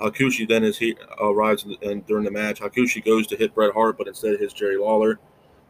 Hakushi 0.00 0.48
then 0.48 0.64
as 0.64 0.78
he 0.78 0.96
arrives 1.20 1.64
and 1.82 2.06
during 2.06 2.24
the 2.24 2.30
match, 2.30 2.60
Hakushi 2.60 3.04
goes 3.04 3.26
to 3.28 3.36
hit 3.36 3.54
Bret 3.54 3.72
Hart, 3.72 3.96
but 3.96 4.08
instead 4.08 4.38
hits 4.40 4.52
Jerry 4.52 4.76
Lawler. 4.76 5.18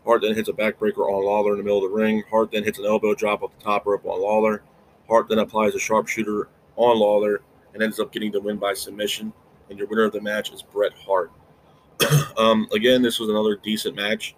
Hart 0.04 0.22
then 0.22 0.34
hits 0.34 0.48
a 0.48 0.52
backbreaker 0.52 0.98
on 0.98 1.24
Lawler 1.24 1.52
in 1.52 1.58
the 1.58 1.64
middle 1.64 1.84
of 1.84 1.90
the 1.90 1.96
ring. 1.96 2.22
Hart 2.30 2.50
then 2.52 2.64
hits 2.64 2.78
an 2.78 2.86
elbow 2.86 3.14
drop 3.14 3.42
off 3.42 3.56
the 3.56 3.64
top 3.64 3.86
rope 3.86 4.04
on 4.04 4.20
Lawler. 4.20 4.62
Hart 5.08 5.28
then 5.28 5.38
applies 5.38 5.74
a 5.74 5.78
sharpshooter 5.78 6.48
on 6.76 6.98
Lawler 6.98 7.42
and 7.72 7.82
ends 7.82 8.00
up 8.00 8.12
getting 8.12 8.32
the 8.32 8.40
win 8.40 8.56
by 8.56 8.74
submission. 8.74 9.32
And 9.68 9.78
your 9.78 9.88
winner 9.88 10.04
of 10.04 10.12
the 10.12 10.20
match 10.20 10.52
is 10.52 10.62
Bret 10.62 10.92
Hart. 10.92 11.30
um, 12.38 12.68
again, 12.72 13.02
this 13.02 13.18
was 13.18 13.30
another 13.30 13.56
decent 13.56 13.96
match. 13.96 14.34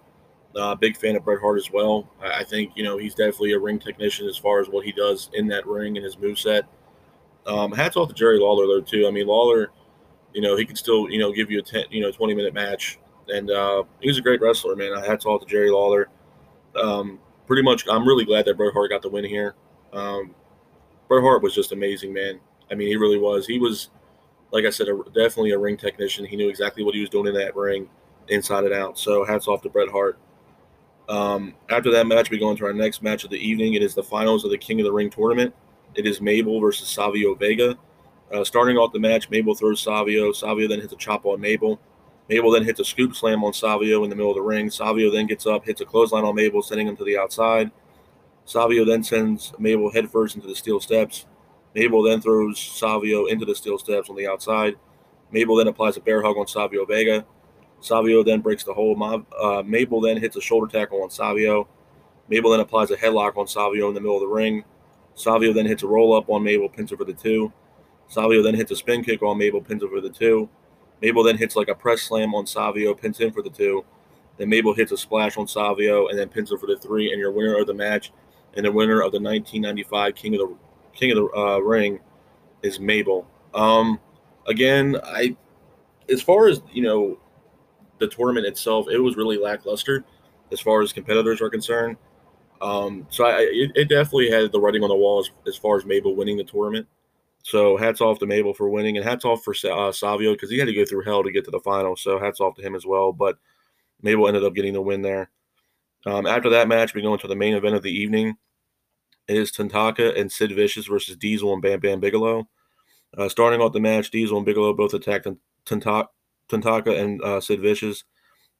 Uh, 0.55 0.73
big 0.73 0.97
fan 0.97 1.15
of 1.15 1.23
Bret 1.23 1.39
Hart 1.39 1.57
as 1.57 1.71
well. 1.71 2.09
I, 2.21 2.39
I, 2.39 2.43
think 2.43 2.71
you 2.75 2.83
know 2.83 2.97
he's 2.97 3.13
definitely 3.13 3.51
a 3.51 3.59
ring 3.59 3.77
technician 3.77 4.27
as 4.27 4.37
far 4.37 4.59
as 4.59 4.67
what 4.69 4.85
he 4.85 4.91
does 4.91 5.29
in 5.33 5.47
that 5.47 5.67
ring 5.67 5.97
and 5.97 6.03
his 6.03 6.17
move 6.17 6.39
set. 6.39 6.65
Um, 7.47 7.71
hats 7.71 7.95
off 7.95 8.09
to 8.09 8.13
Jerry 8.13 8.39
Lawler 8.39 8.67
though 8.67 8.81
too. 8.81 9.07
I 9.07 9.11
mean 9.11 9.27
Lawler, 9.27 9.71
you 10.33 10.41
know 10.41 10.55
he 10.55 10.65
can 10.65 10.75
still 10.75 11.09
you 11.09 11.19
know 11.19 11.31
give 11.31 11.49
you 11.49 11.59
a 11.59 11.63
ten 11.63 11.85
you 11.89 12.01
know 12.01 12.11
twenty 12.11 12.35
minute 12.35 12.53
match, 12.53 12.99
and 13.29 13.49
uh, 13.49 13.83
he's 14.01 14.17
a 14.17 14.21
great 14.21 14.41
wrestler, 14.41 14.75
man. 14.75 14.95
Hats 15.03 15.25
off 15.25 15.41
to 15.41 15.47
Jerry 15.47 15.71
Lawler. 15.71 16.09
Um, 16.75 17.19
pretty 17.47 17.63
much, 17.63 17.85
I'm 17.89 18.07
really 18.07 18.25
glad 18.25 18.45
that 18.45 18.57
Bret 18.57 18.73
Hart 18.73 18.91
got 18.91 19.01
the 19.01 19.09
win 19.09 19.23
here. 19.23 19.55
Um, 19.93 20.35
Bret 21.07 21.23
Hart 21.23 21.41
was 21.41 21.55
just 21.55 21.71
amazing, 21.71 22.13
man. 22.13 22.39
I 22.69 22.75
mean, 22.75 22.89
he 22.89 22.97
really 22.97 23.17
was. 23.17 23.47
He 23.47 23.59
was, 23.59 23.89
like 24.51 24.65
I 24.65 24.69
said, 24.69 24.89
a, 24.89 25.01
definitely 25.15 25.51
a 25.51 25.57
ring 25.57 25.77
technician. 25.77 26.25
He 26.25 26.35
knew 26.35 26.49
exactly 26.49 26.83
what 26.83 26.93
he 26.93 27.01
was 27.01 27.09
doing 27.09 27.27
in 27.27 27.33
that 27.35 27.55
ring, 27.55 27.89
inside 28.27 28.65
and 28.65 28.73
out. 28.73 28.99
So 28.99 29.25
hats 29.25 29.47
off 29.47 29.61
to 29.63 29.69
Bret 29.69 29.89
Hart. 29.89 30.19
Um, 31.09 31.55
after 31.69 31.89
that 31.91 32.05
match, 32.05 32.29
we 32.29 32.37
go 32.37 32.51
into 32.51 32.65
our 32.65 32.73
next 32.73 33.01
match 33.01 33.23
of 33.23 33.29
the 33.29 33.37
evening. 33.37 33.75
It 33.75 33.81
is 33.81 33.95
the 33.95 34.03
finals 34.03 34.43
of 34.43 34.51
the 34.51 34.57
King 34.57 34.81
of 34.81 34.83
the 34.83 34.91
Ring 34.91 35.09
tournament. 35.09 35.55
It 35.95 36.05
is 36.05 36.21
Mabel 36.21 36.59
versus 36.59 36.87
Savio 36.87 37.35
Vega. 37.35 37.77
Uh, 38.31 38.43
starting 38.43 38.77
off 38.77 38.93
the 38.93 38.99
match, 38.99 39.29
Mabel 39.29 39.55
throws 39.55 39.81
Savio. 39.81 40.31
Savio 40.31 40.67
then 40.67 40.81
hits 40.81 40.93
a 40.93 40.97
chop 40.97 41.25
on 41.25 41.39
Mabel. 41.39 41.79
Mabel 42.29 42.51
then 42.51 42.65
hits 42.65 42.79
a 42.79 42.85
scoop 42.85 43.15
slam 43.15 43.43
on 43.43 43.53
Savio 43.53 44.03
in 44.03 44.09
the 44.09 44.15
middle 44.15 44.31
of 44.31 44.35
the 44.35 44.41
ring. 44.41 44.69
Savio 44.69 45.09
then 45.09 45.27
gets 45.27 45.45
up, 45.45 45.65
hits 45.65 45.81
a 45.81 45.85
clothesline 45.85 46.25
on 46.25 46.35
Mabel, 46.35 46.61
sending 46.61 46.87
him 46.87 46.97
to 46.97 47.05
the 47.05 47.17
outside. 47.17 47.71
Savio 48.45 48.85
then 48.85 49.03
sends 49.03 49.53
Mabel 49.57 49.91
headfirst 49.91 50.35
into 50.35 50.47
the 50.47 50.55
steel 50.55 50.79
steps. 50.79 51.25
Mabel 51.73 52.03
then 52.03 52.21
throws 52.21 52.59
Savio 52.59 53.25
into 53.25 53.45
the 53.45 53.55
steel 53.55 53.77
steps 53.77 54.09
on 54.09 54.15
the 54.15 54.27
outside. 54.27 54.75
Mabel 55.31 55.55
then 55.55 55.67
applies 55.67 55.97
a 55.97 56.01
bear 56.01 56.21
hug 56.21 56.37
on 56.37 56.47
Savio 56.47 56.85
Vega. 56.85 57.25
Savio 57.79 58.23
then 58.23 58.41
breaks 58.41 58.63
the 58.63 58.73
hold. 58.73 59.01
Uh, 59.01 59.63
Mabel 59.65 60.01
then 60.01 60.17
hits 60.17 60.35
a 60.35 60.41
shoulder 60.41 60.67
tackle 60.67 61.03
on 61.03 61.09
Savio. 61.09 61.67
Mabel 62.29 62.51
then 62.51 62.59
applies 62.59 62.91
a 62.91 62.97
headlock 62.97 63.37
on 63.37 63.47
Savio 63.47 63.87
in 63.87 63.93
the 63.93 64.01
middle 64.01 64.15
of 64.15 64.21
the 64.21 64.27
ring. 64.27 64.63
Savio 65.17 65.51
then 65.51 65.65
hits 65.65 65.81
a 65.81 65.87
roll 65.87 66.15
up 66.15 66.29
on 66.29 66.43
Mabel, 66.43 66.69
pins 66.69 66.91
her 66.91 66.97
for 66.97 67.03
the 67.03 67.13
two. 67.13 67.51
Savio 68.07 68.43
then 68.43 68.53
hits 68.53 68.71
a 68.71 68.75
spin 68.75 69.03
kick 69.03 69.23
on 69.23 69.37
Mabel, 69.37 69.61
pins 69.61 69.81
her 69.81 69.89
for 69.89 69.99
the 69.99 70.09
two. 70.09 70.47
Mabel 71.01 71.23
then 71.23 71.37
hits 71.37 71.55
like 71.55 71.69
a 71.69 71.75
press 71.75 72.03
slam 72.03 72.35
on 72.35 72.45
Savio, 72.45 72.93
pins 72.93 73.19
him 73.19 73.31
for 73.31 73.41
the 73.41 73.49
two. 73.49 73.83
Then 74.37 74.49
Mabel 74.49 74.73
hits 74.73 74.91
a 74.91 74.97
splash 74.97 75.35
on 75.37 75.47
Savio 75.47 76.07
and 76.07 76.17
then 76.17 76.29
pins 76.29 76.51
her 76.51 76.57
for 76.57 76.67
the 76.67 76.77
three. 76.77 77.11
And 77.11 77.19
your 77.19 77.31
winner 77.31 77.57
of 77.59 77.65
the 77.65 77.73
match 77.73 78.11
and 78.55 78.63
the 78.63 78.71
winner 78.71 79.01
of 79.01 79.11
the 79.11 79.19
1995 79.19 80.15
King 80.15 80.35
of 80.35 80.41
the 80.41 80.55
King 80.93 81.11
of 81.11 81.17
the 81.17 81.37
uh, 81.37 81.57
Ring 81.59 81.99
is 82.61 82.79
Mabel. 82.79 83.27
Um, 83.55 83.99
again, 84.47 84.97
I 85.03 85.35
as 86.09 86.21
far 86.21 86.47
as 86.47 86.61
you 86.71 86.83
know, 86.83 87.17
the 87.99 88.07
tournament 88.07 88.45
itself, 88.45 88.87
it 88.91 88.99
was 88.99 89.17
really 89.17 89.37
lackluster 89.37 90.05
as 90.51 90.59
far 90.59 90.81
as 90.81 90.93
competitors 90.93 91.41
are 91.41 91.49
concerned. 91.49 91.97
Um, 92.61 93.07
so 93.09 93.25
I, 93.25 93.41
it, 93.41 93.71
it, 93.75 93.89
definitely 93.89 94.31
had 94.31 94.51
the 94.51 94.59
writing 94.59 94.83
on 94.83 94.89
the 94.89 94.95
wall 94.95 95.19
as, 95.19 95.29
as, 95.47 95.57
far 95.57 95.77
as 95.77 95.85
Mabel 95.85 96.15
winning 96.15 96.37
the 96.37 96.43
tournament. 96.43 96.87
So 97.43 97.77
hats 97.77 98.01
off 98.01 98.19
to 98.19 98.25
Mabel 98.25 98.53
for 98.53 98.69
winning, 98.69 98.97
and 98.97 99.05
hats 99.05 99.25
off 99.25 99.43
for 99.43 99.53
uh, 99.71 99.91
Savio 99.91 100.33
because 100.33 100.49
he 100.49 100.57
had 100.57 100.67
to 100.67 100.73
go 100.73 100.85
through 100.85 101.03
hell 101.03 101.23
to 101.23 101.31
get 101.31 101.45
to 101.45 101.51
the 101.51 101.59
final. 101.59 101.95
So 101.95 102.19
hats 102.19 102.39
off 102.39 102.55
to 102.55 102.61
him 102.61 102.75
as 102.75 102.85
well. 102.85 103.13
But 103.13 103.37
Mabel 104.01 104.27
ended 104.27 104.43
up 104.43 104.55
getting 104.55 104.73
the 104.73 104.81
win 104.81 105.01
there. 105.01 105.29
Um, 106.05 106.25
after 106.25 106.49
that 106.49 106.67
match, 106.67 106.93
we 106.93 107.01
go 107.01 107.13
into 107.13 107.27
the 107.27 107.35
main 107.35 107.53
event 107.53 107.75
of 107.75 107.83
the 107.83 107.91
evening. 107.91 108.35
It 109.27 109.37
is 109.37 109.51
Tatanka 109.51 110.19
and 110.19 110.31
Sid 110.31 110.53
Vicious 110.53 110.87
versus 110.87 111.15
Diesel 111.17 111.53
and 111.53 111.61
Bam 111.61 111.79
Bam 111.79 111.99
Bigelow. 111.99 112.47
Uh, 113.17 113.29
starting 113.29 113.61
off 113.61 113.73
the 113.73 113.79
match, 113.79 114.11
Diesel 114.11 114.37
and 114.37 114.45
Bigelow 114.45 114.73
both 114.73 114.93
attacked 114.93 115.27
Tatanka 115.65 116.99
and 116.99 117.21
uh, 117.21 117.41
Sid 117.41 117.61
Vicious. 117.61 118.03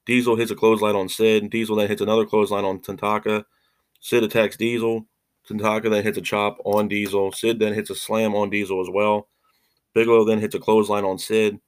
Diesel 0.05 0.35
hits 0.35 0.51
a 0.51 0.55
clothesline 0.55 0.95
on 0.95 1.09
Sid. 1.09 1.49
Diesel 1.49 1.75
then 1.75 1.87
hits 1.87 2.01
another 2.01 2.25
clothesline 2.25 2.65
on 2.65 2.79
Tantaka. 2.79 3.43
Sid 3.99 4.23
attacks 4.23 4.57
Diesel. 4.57 5.05
Tantaka 5.47 5.89
then 5.89 6.03
hits 6.03 6.17
a 6.17 6.21
chop 6.21 6.57
on 6.65 6.87
Diesel. 6.87 7.31
Sid 7.31 7.59
then 7.59 7.73
hits 7.73 7.89
a 7.89 7.95
slam 7.95 8.35
on 8.35 8.49
Diesel 8.49 8.81
as 8.81 8.89
well. 8.89 9.29
Bigelow 9.93 10.25
then 10.25 10.39
hits 10.39 10.55
a 10.55 10.59
clothesline 10.59 11.05
on 11.05 11.17
Sid. 11.17 11.59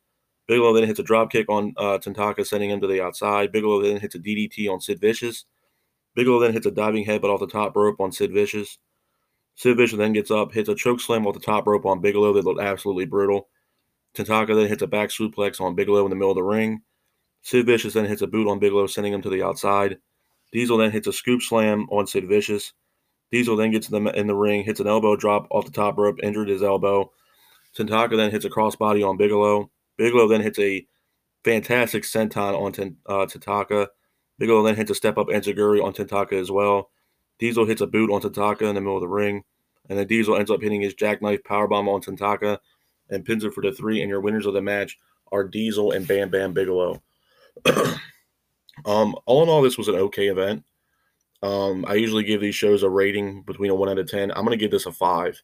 Bigelow 0.48 0.74
then 0.74 0.88
hits 0.88 1.00
a 1.00 1.04
dropkick 1.04 1.46
on 1.48 1.74
uh, 1.78 2.00
Tantaka, 2.00 2.46
sending 2.46 2.70
him 2.70 2.82
to 2.82 2.88
the 2.88 3.02
outside. 3.02 3.52
Bigelow 3.52 3.82
then 3.82 4.00
hits 4.00 4.16
a 4.16 4.20
DDT 4.20 4.70
on 4.70 4.82
Sid 4.82 5.00
Vicious. 5.00 5.46
Bigelow 6.16 6.40
then 6.40 6.54
hits 6.54 6.66
a 6.66 6.72
diving 6.72 7.06
headbutt 7.06 7.34
off 7.34 7.40
the 7.40 7.48
top 7.48 7.76
rope 7.76 8.00
on 8.00 8.12
Sid 8.12 8.34
Vicious. 8.34 8.80
Sid 9.56 9.78
Vicious 9.78 9.98
then 9.98 10.14
gets 10.14 10.32
up, 10.32 10.52
hits 10.54 10.70
a 10.70 10.76
choke 10.76 11.00
slam 11.00 11.28
off 11.28 11.34
the 11.34 11.40
top 11.40 11.68
rope 11.68 11.86
on 11.86 12.02
Bigelow 12.02 12.34
that 12.34 12.46
looked 12.46 12.62
absolutely 12.62 13.06
brutal. 13.06 13.48
Tantaka 14.16 14.56
then 14.56 14.68
hits 14.68 14.82
a 14.82 14.88
back 14.88 15.10
suplex 15.10 15.62
on 15.62 15.76
Bigelow 15.76 16.04
in 16.06 16.10
the 16.10 16.16
middle 16.16 16.32
of 16.32 16.36
the 16.36 16.44
ring. 16.44 16.82
Sid 17.44 17.66
Vicious 17.66 17.94
then 17.94 18.06
hits 18.06 18.22
a 18.22 18.28
boot 18.28 18.48
on 18.48 18.60
Bigelow, 18.60 18.88
sending 18.88 19.14
him 19.14 19.22
to 19.22 19.30
the 19.30 19.44
outside. 19.44 19.98
Diesel 20.52 20.78
then 20.78 20.92
hits 20.92 21.08
a 21.08 21.14
scoop 21.14 21.42
slam 21.42 21.88
on 21.92 22.08
Sid 22.08 22.28
Vicious. 22.28 22.74
Diesel 23.32 23.56
then 23.56 23.72
gets 23.72 23.90
in 23.90 24.04
the, 24.04 24.12
in 24.20 24.28
the 24.28 24.36
ring, 24.36 24.64
hits 24.64 24.80
an 24.80 24.88
elbow 24.88 25.16
drop 25.16 25.48
off 25.52 25.66
the 25.66 25.72
top 25.72 25.98
rope, 25.98 26.20
injured 26.24 26.50
his 26.50 26.64
elbow. 26.64 27.12
Tantaka 27.78 28.18
then 28.18 28.32
hits 28.32 28.46
a 28.46 28.50
crossbody 28.50 29.08
on 29.08 29.18
Bigelow. 29.18 29.70
Bigelow 29.98 30.28
then 30.28 30.42
hits 30.42 30.58
a 30.58 30.86
fantastic 31.44 32.04
senton 32.04 32.60
on 32.60 32.96
uh, 33.06 33.26
Tantaka. 33.28 33.88
Bigelow 34.40 34.64
then 34.64 34.76
hits 34.76 34.90
a 34.90 34.96
step 34.96 35.18
up 35.18 35.28
enziguri 35.28 35.84
on 35.84 35.94
Tantaka 35.94 36.34
as 36.34 36.50
well. 36.50 36.90
Diesel 37.38 37.66
hits 37.66 37.82
a 37.82 37.88
boot 37.88 38.10
on 38.10 38.22
Tantaka 38.22 38.64
in 38.64 38.76
the 38.76 38.82
middle 38.82 38.98
of 38.98 39.02
the 39.02 39.08
ring. 39.08 39.44
And 39.88 39.98
then 39.98 40.08
Diesel 40.08 40.36
ends 40.36 40.52
up 40.52 40.62
hitting 40.62 40.82
his 40.82 40.94
jackknife 40.94 41.44
powerbomb 41.44 41.88
on 41.88 42.02
Tantaka 42.02 42.60
and 43.10 43.26
pins 43.26 43.44
it 43.44 43.54
for 43.54 43.62
the 43.62 43.72
three. 43.72 44.02
And 44.02 44.10
your 44.10 44.22
winners 44.22 44.46
of 44.46 44.54
the 44.54 44.62
match 44.62 44.98
are 45.32 45.44
Diesel 45.44 45.92
and 45.92 46.08
Bam 46.08 46.30
Bam 46.30 46.54
Bigelow. 46.54 47.02
um, 48.86 49.16
all 49.26 49.44
in 49.44 49.50
all, 49.50 49.62
this 49.62 49.78
was 49.78 49.88
an 49.88 49.96
okay 49.96 50.28
event. 50.28 50.64
Um, 51.42 51.86
I 51.88 51.94
usually 51.94 52.24
give 52.24 52.42
these 52.42 52.56
shows 52.56 52.84
a 52.84 52.90
rating 52.90 53.44
between 53.44 53.72
a 53.72 53.76
one 53.76 53.90
out 53.90 53.98
of 54.00 54.10
ten. 54.10 54.32
I'm 54.32 54.46
to 54.46 54.58
give 54.58 54.72
this 54.72 54.86
a 54.86 54.92
five. 54.92 55.42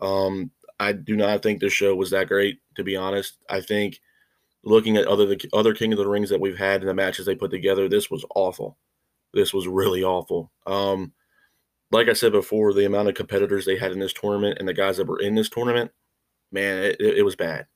Um, 0.00 0.50
I 0.78 0.92
do 0.92 1.14
not 1.16 1.42
think 1.42 1.60
this 1.60 1.72
show 1.72 1.94
was 1.94 2.10
that 2.10 2.28
great, 2.28 2.58
to 2.76 2.82
be 2.82 2.96
honest. 2.96 3.36
I 3.48 3.60
think 3.60 4.00
looking 4.64 4.96
at 4.96 5.06
other 5.06 5.26
the 5.26 5.40
other 5.52 5.74
King 5.74 5.92
of 5.92 5.98
the 5.98 6.08
Rings 6.08 6.30
that 6.30 6.40
we've 6.40 6.58
had 6.58 6.80
in 6.80 6.86
the 6.86 6.94
matches 6.94 7.26
they 7.26 7.34
put 7.34 7.50
together, 7.50 7.88
this 7.88 8.10
was 8.10 8.24
awful. 8.34 8.76
This 9.32 9.54
was 9.54 9.68
really 9.68 10.02
awful. 10.02 10.50
Um, 10.66 11.12
like 11.92 12.08
I 12.08 12.14
said 12.14 12.32
before, 12.32 12.72
the 12.72 12.86
amount 12.86 13.08
of 13.08 13.14
competitors 13.14 13.64
they 13.64 13.76
had 13.76 13.92
in 13.92 13.98
this 13.98 14.12
tournament 14.12 14.58
and 14.58 14.66
the 14.66 14.74
guys 14.74 14.96
that 14.96 15.06
were 15.06 15.20
in 15.20 15.34
this 15.34 15.48
tournament, 15.48 15.90
man, 16.50 16.82
it, 16.84 17.00
it 17.00 17.24
was 17.24 17.36
bad. 17.36 17.66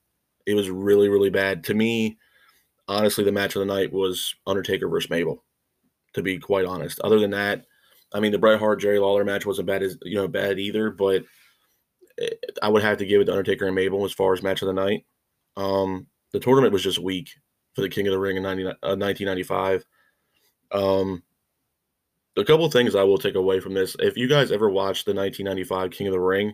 It 0.45 0.53
was 0.53 0.69
really, 0.69 1.09
really 1.09 1.29
bad. 1.29 1.63
To 1.65 1.73
me, 1.73 2.17
honestly, 2.87 3.23
the 3.23 3.31
match 3.31 3.55
of 3.55 3.61
the 3.61 3.73
night 3.73 3.91
was 3.91 4.35
Undertaker 4.47 4.87
versus 4.87 5.09
Mabel. 5.09 5.43
To 6.13 6.21
be 6.21 6.37
quite 6.37 6.65
honest, 6.65 7.01
other 7.01 7.19
than 7.19 7.31
that, 7.31 7.65
I 8.13 8.21
mean, 8.21 8.31
the 8.31 8.37
Bret 8.37 8.57
Hart 8.57 8.79
Jerry 8.79 8.99
Lawler 8.99 9.25
match 9.25 9.45
wasn't 9.45 9.67
bad 9.67 9.83
as 9.83 9.97
you 10.03 10.15
know 10.15 10.29
bad 10.29 10.59
either, 10.59 10.89
but 10.89 11.25
I 12.61 12.69
would 12.69 12.83
have 12.83 12.97
to 12.99 13.05
give 13.05 13.21
it 13.21 13.25
to 13.25 13.31
Undertaker 13.31 13.65
and 13.65 13.75
Mabel 13.75 14.05
as 14.05 14.13
far 14.13 14.33
as 14.33 14.41
match 14.41 14.61
of 14.61 14.67
the 14.67 14.73
night. 14.73 15.05
Um, 15.57 16.07
the 16.31 16.39
tournament 16.39 16.73
was 16.73 16.83
just 16.83 16.99
weak 16.99 17.29
for 17.73 17.81
the 17.81 17.89
King 17.89 18.07
of 18.07 18.11
the 18.11 18.19
Ring 18.19 18.37
in 18.37 18.43
90, 18.43 18.65
uh, 18.65 18.95
1995. 18.95 19.83
Um, 20.71 21.23
a 22.37 22.43
couple 22.43 22.69
things 22.69 22.95
I 22.95 23.03
will 23.03 23.17
take 23.17 23.35
away 23.35 23.59
from 23.59 23.73
this. 23.73 23.95
If 23.99 24.17
you 24.17 24.27
guys 24.27 24.51
ever 24.51 24.69
watched 24.69 25.05
the 25.05 25.13
1995 25.13 25.91
King 25.91 26.07
of 26.07 26.13
the 26.13 26.19
Ring, 26.19 26.53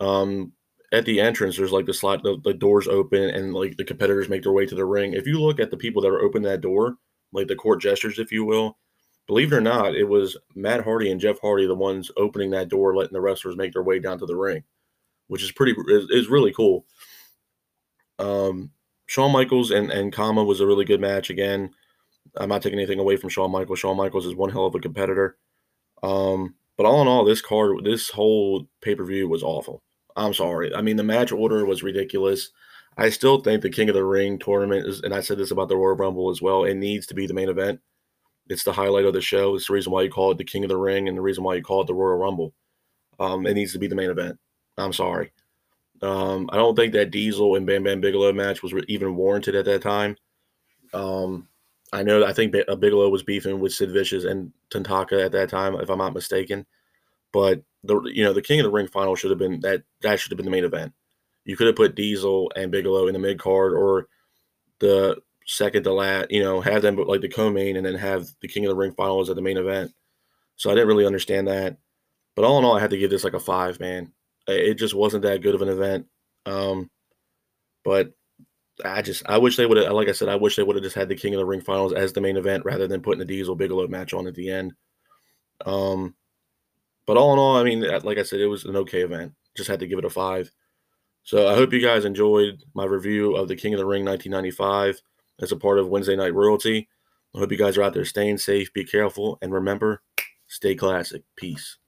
um, 0.00 0.52
at 0.92 1.04
the 1.04 1.20
entrance, 1.20 1.56
there's 1.56 1.72
like 1.72 1.86
the 1.86 1.94
slot, 1.94 2.22
the, 2.22 2.40
the, 2.42 2.52
doors 2.52 2.88
open, 2.88 3.30
and 3.30 3.54
like 3.54 3.76
the 3.76 3.84
competitors 3.84 4.28
make 4.28 4.42
their 4.42 4.52
way 4.52 4.66
to 4.66 4.74
the 4.74 4.84
ring. 4.84 5.12
If 5.12 5.26
you 5.26 5.40
look 5.40 5.60
at 5.60 5.70
the 5.70 5.76
people 5.76 6.02
that 6.02 6.08
are 6.08 6.20
opening 6.20 6.48
that 6.50 6.60
door, 6.60 6.96
like 7.32 7.46
the 7.46 7.54
court 7.54 7.80
gestures, 7.80 8.18
if 8.18 8.32
you 8.32 8.44
will, 8.44 8.76
believe 9.26 9.52
it 9.52 9.56
or 9.56 9.60
not, 9.60 9.94
it 9.94 10.04
was 10.04 10.36
Matt 10.56 10.82
Hardy 10.82 11.10
and 11.10 11.20
Jeff 11.20 11.40
Hardy 11.40 11.66
the 11.66 11.74
ones 11.74 12.10
opening 12.16 12.50
that 12.50 12.68
door, 12.68 12.96
letting 12.96 13.12
the 13.12 13.20
wrestlers 13.20 13.56
make 13.56 13.72
their 13.72 13.84
way 13.84 14.00
down 14.00 14.18
to 14.18 14.26
the 14.26 14.36
ring, 14.36 14.64
which 15.28 15.44
is 15.44 15.52
pretty 15.52 15.74
is, 15.88 16.06
is 16.10 16.28
really 16.28 16.52
cool. 16.52 16.84
Um, 18.18 18.72
Shawn 19.06 19.32
Michaels 19.32 19.70
and 19.70 19.90
and 19.92 20.12
Kama 20.12 20.42
was 20.42 20.60
a 20.60 20.66
really 20.66 20.84
good 20.84 21.00
match. 21.00 21.30
Again, 21.30 21.70
I'm 22.36 22.48
not 22.48 22.62
taking 22.62 22.78
anything 22.78 22.98
away 22.98 23.16
from 23.16 23.30
Shawn 23.30 23.52
Michaels. 23.52 23.78
Shawn 23.78 23.96
Michaels 23.96 24.26
is 24.26 24.34
one 24.34 24.50
hell 24.50 24.66
of 24.66 24.74
a 24.74 24.80
competitor. 24.80 25.36
Um, 26.02 26.54
but 26.76 26.86
all 26.86 27.02
in 27.02 27.08
all, 27.08 27.24
this 27.24 27.42
card, 27.42 27.84
this 27.84 28.10
whole 28.10 28.68
pay 28.80 28.94
per 28.94 29.04
view 29.04 29.28
was 29.28 29.42
awful. 29.42 29.82
I'm 30.16 30.34
sorry. 30.34 30.74
I 30.74 30.82
mean, 30.82 30.96
the 30.96 31.02
match 31.02 31.32
order 31.32 31.64
was 31.64 31.82
ridiculous. 31.82 32.50
I 32.96 33.08
still 33.10 33.40
think 33.40 33.62
the 33.62 33.70
King 33.70 33.88
of 33.88 33.94
the 33.94 34.04
Ring 34.04 34.38
tournament 34.38 34.86
is, 34.86 35.00
and 35.00 35.14
I 35.14 35.20
said 35.20 35.38
this 35.38 35.50
about 35.50 35.68
the 35.68 35.76
Royal 35.76 35.96
Rumble 35.96 36.30
as 36.30 36.42
well. 36.42 36.64
It 36.64 36.74
needs 36.74 37.06
to 37.06 37.14
be 37.14 37.26
the 37.26 37.34
main 37.34 37.48
event. 37.48 37.80
It's 38.48 38.64
the 38.64 38.72
highlight 38.72 39.04
of 39.04 39.14
the 39.14 39.20
show. 39.20 39.54
It's 39.54 39.68
the 39.68 39.74
reason 39.74 39.92
why 39.92 40.02
you 40.02 40.10
call 40.10 40.32
it 40.32 40.38
the 40.38 40.44
King 40.44 40.64
of 40.64 40.68
the 40.68 40.76
Ring 40.76 41.08
and 41.08 41.16
the 41.16 41.22
reason 41.22 41.44
why 41.44 41.54
you 41.54 41.62
call 41.62 41.82
it 41.82 41.86
the 41.86 41.94
Royal 41.94 42.18
Rumble. 42.18 42.52
Um, 43.18 43.46
it 43.46 43.54
needs 43.54 43.72
to 43.72 43.78
be 43.78 43.86
the 43.86 43.94
main 43.94 44.10
event. 44.10 44.38
I'm 44.76 44.92
sorry. 44.92 45.32
Um, 46.02 46.48
I 46.52 46.56
don't 46.56 46.74
think 46.74 46.92
that 46.94 47.10
Diesel 47.10 47.56
and 47.56 47.66
Bam 47.66 47.84
Bam 47.84 48.00
Bigelow 48.00 48.32
match 48.32 48.62
was 48.62 48.72
even 48.88 49.14
warranted 49.14 49.54
at 49.54 49.66
that 49.66 49.82
time. 49.82 50.16
Um, 50.92 51.48
I 51.92 52.02
know 52.02 52.24
I 52.24 52.32
think 52.32 52.54
uh, 52.68 52.74
Bigelow 52.74 53.08
was 53.08 53.22
beefing 53.22 53.60
with 53.60 53.72
Sid 53.72 53.90
Vicious 53.92 54.24
and 54.24 54.52
Tantaka 54.70 55.24
at 55.24 55.32
that 55.32 55.50
time, 55.50 55.74
if 55.76 55.90
I'm 55.90 55.98
not 55.98 56.14
mistaken. 56.14 56.66
But 57.32 57.62
the 57.84 58.00
you 58.12 58.24
know 58.24 58.32
the 58.32 58.42
King 58.42 58.60
of 58.60 58.64
the 58.64 58.70
Ring 58.70 58.88
final 58.88 59.16
should 59.16 59.30
have 59.30 59.38
been 59.38 59.60
that 59.60 59.82
that 60.02 60.20
should 60.20 60.32
have 60.32 60.36
been 60.36 60.46
the 60.46 60.52
main 60.52 60.64
event. 60.64 60.92
You 61.44 61.56
could 61.56 61.66
have 61.66 61.76
put 61.76 61.94
Diesel 61.94 62.52
and 62.54 62.70
Bigelow 62.70 63.06
in 63.06 63.14
the 63.14 63.18
mid 63.18 63.38
card 63.38 63.72
or 63.72 64.06
the 64.78 65.20
second 65.46 65.84
to 65.84 65.92
last, 65.92 66.30
you 66.30 66.42
know, 66.42 66.60
have 66.60 66.82
them 66.82 66.96
like 66.96 67.22
the 67.22 67.28
co-main 67.28 67.76
and 67.76 67.84
then 67.84 67.94
have 67.94 68.28
the 68.40 68.48
King 68.48 68.64
of 68.66 68.70
the 68.70 68.76
Ring 68.76 68.92
finals 68.92 69.30
at 69.30 69.36
the 69.36 69.42
main 69.42 69.56
event. 69.56 69.92
So 70.56 70.70
I 70.70 70.74
didn't 70.74 70.88
really 70.88 71.06
understand 71.06 71.48
that. 71.48 71.78
But 72.36 72.44
all 72.44 72.58
in 72.58 72.64
all, 72.64 72.76
I 72.76 72.80
had 72.80 72.90
to 72.90 72.98
give 72.98 73.10
this 73.10 73.24
like 73.24 73.34
a 73.34 73.40
five, 73.40 73.80
man. 73.80 74.12
It 74.46 74.74
just 74.74 74.94
wasn't 74.94 75.22
that 75.22 75.42
good 75.42 75.54
of 75.54 75.62
an 75.62 75.68
event. 75.68 76.06
Um, 76.46 76.90
but 77.84 78.12
I 78.84 79.02
just 79.02 79.22
I 79.26 79.38
wish 79.38 79.56
they 79.56 79.66
would 79.66 79.78
have 79.78 79.92
like 79.92 80.08
I 80.08 80.12
said, 80.12 80.28
I 80.28 80.36
wish 80.36 80.56
they 80.56 80.62
would 80.62 80.76
have 80.76 80.82
just 80.82 80.96
had 80.96 81.08
the 81.08 81.16
King 81.16 81.34
of 81.34 81.38
the 81.38 81.46
Ring 81.46 81.60
finals 81.60 81.92
as 81.92 82.12
the 82.12 82.20
main 82.20 82.36
event 82.36 82.64
rather 82.64 82.86
than 82.86 83.02
putting 83.02 83.18
the 83.18 83.24
Diesel 83.24 83.56
Bigelow 83.56 83.88
match 83.88 84.14
on 84.14 84.26
at 84.26 84.34
the 84.34 84.50
end. 84.50 84.72
Um 85.64 86.14
but 87.10 87.16
all 87.16 87.32
in 87.32 87.40
all, 87.40 87.56
I 87.56 87.64
mean, 87.64 87.80
like 88.04 88.18
I 88.18 88.22
said, 88.22 88.38
it 88.38 88.46
was 88.46 88.64
an 88.64 88.76
okay 88.76 89.00
event. 89.00 89.32
Just 89.56 89.68
had 89.68 89.80
to 89.80 89.88
give 89.88 89.98
it 89.98 90.04
a 90.04 90.10
five. 90.10 90.48
So 91.24 91.48
I 91.48 91.56
hope 91.56 91.72
you 91.72 91.80
guys 91.80 92.04
enjoyed 92.04 92.62
my 92.72 92.84
review 92.84 93.34
of 93.34 93.48
the 93.48 93.56
King 93.56 93.74
of 93.74 93.80
the 93.80 93.84
Ring 93.84 94.04
1995 94.04 95.02
as 95.40 95.50
a 95.50 95.56
part 95.56 95.80
of 95.80 95.88
Wednesday 95.88 96.14
Night 96.14 96.34
Royalty. 96.34 96.88
I 97.34 97.40
hope 97.40 97.50
you 97.50 97.58
guys 97.58 97.76
are 97.76 97.82
out 97.82 97.94
there 97.94 98.04
staying 98.04 98.38
safe, 98.38 98.72
be 98.72 98.84
careful, 98.84 99.38
and 99.42 99.52
remember, 99.52 100.02
stay 100.46 100.76
classic. 100.76 101.24
Peace. 101.34 101.78